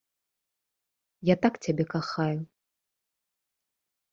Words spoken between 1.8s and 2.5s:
кахаю.